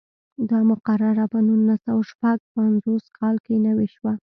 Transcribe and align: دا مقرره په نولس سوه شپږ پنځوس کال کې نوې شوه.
دا 0.49 0.59
مقرره 0.69 1.25
په 1.31 1.39
نولس 1.47 1.79
سوه 1.87 2.03
شپږ 2.11 2.37
پنځوس 2.55 3.05
کال 3.17 3.35
کې 3.45 3.55
نوې 3.65 3.87
شوه. 3.95 4.13